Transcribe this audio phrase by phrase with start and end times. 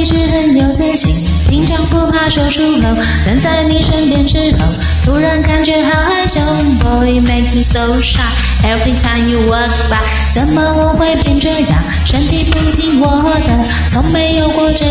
[0.00, 1.14] 一直很有自信，
[1.50, 2.88] 平常不怕说出口，
[3.26, 4.64] 但在你身边之后，
[5.04, 6.40] 突然感觉好害羞。
[6.80, 8.18] Boy makes me so shy
[8.64, 9.98] every time you walk by。
[10.32, 11.84] 怎么我会变这样？
[12.06, 13.06] 身体不听我
[13.46, 14.86] 的，从没有过这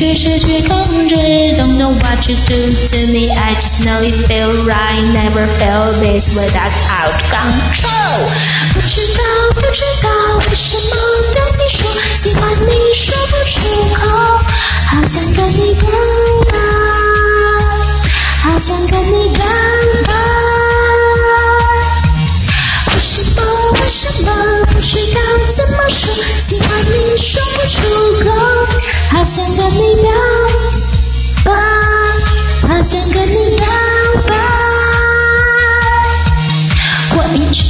[0.00, 1.14] 绪失去控制。
[1.56, 5.02] Don't know what you do to me, I just know it feel right.
[5.12, 8.28] Never felt this way that out control。
[8.74, 9.22] 不知道，
[9.54, 10.08] 不知道
[10.48, 10.96] 为什么
[11.32, 13.60] 对你说喜欢你，说不出
[13.94, 14.00] 口，
[24.81, 25.21] 知道
[25.53, 27.77] 怎么说，喜欢你说不出
[28.23, 28.29] 口，
[29.11, 30.11] 好想跟你表
[31.45, 31.51] 白，
[32.67, 33.65] 好想跟你表
[34.27, 34.29] 白。
[37.13, 37.61] 我一直。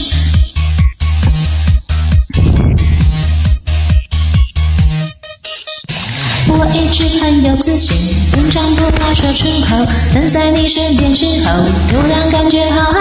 [6.48, 7.96] 我一直很有自信，
[8.32, 13.01] 平常不怕说出口，但在你身边之后，突然感觉好害。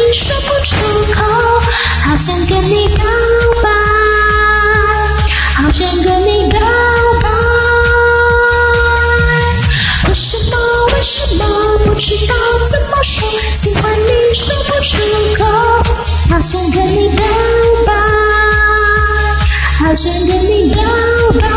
[16.73, 17.25] 跟你表
[17.85, 17.93] 白，
[19.79, 20.81] 好想跟你表
[21.39, 21.47] 白。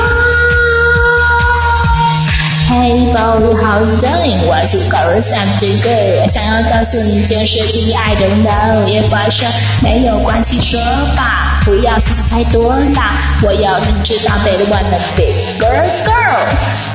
[2.68, 6.28] Hey boy，how you doing？What's your girls I'm doing good。
[6.28, 9.48] 想要告诉你件事情，I don't know，If I show，
[9.82, 10.80] 没有关系，说
[11.16, 13.16] 吧，不要想太多啦。
[13.42, 15.24] 我要你知道，baby wanna be
[15.64, 16.93] girl girl。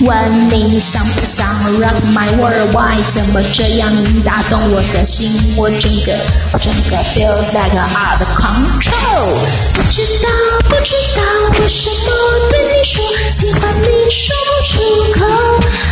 [0.00, 1.46] 问你想不想
[1.80, 3.90] rock my world？Why 怎么这样？
[4.14, 6.12] 你打动我的心，我整个
[6.52, 9.38] 我整个 feels like out of control。
[9.74, 10.28] 不知道
[10.68, 11.22] 不知道
[11.58, 12.12] 为什么
[12.50, 13.02] 对你说
[13.32, 14.74] 喜欢你说不出
[15.18, 15.24] 口，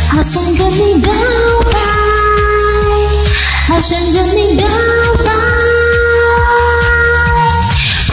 [0.09, 1.11] 好想跟你表
[1.71, 1.79] 白，
[3.67, 4.67] 好想跟你表
[5.23, 5.31] 白。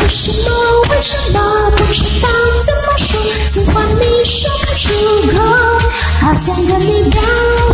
[0.00, 0.48] 为什么
[0.90, 2.28] 为什么不知道
[2.64, 4.88] 怎么说喜欢你说不出
[5.38, 5.61] 口？
[6.22, 7.20] 好想跟你表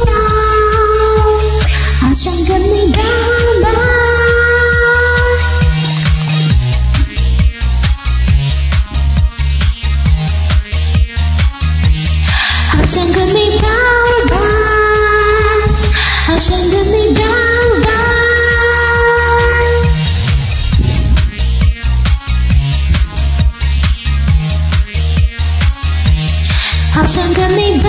[0.07, 0.13] 白，
[2.01, 3.03] 好想跟你表
[3.63, 3.69] 白，
[12.71, 13.69] 好想跟你表
[14.31, 14.37] 白，
[16.27, 17.23] 好想跟你表
[17.85, 17.87] 白，
[26.95, 27.89] 好想跟你表